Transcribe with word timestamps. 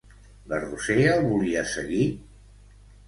La 0.53 0.59
Roser 0.61 0.97
el 1.17 1.21
volia 1.33 1.63
seguir? 1.75 2.11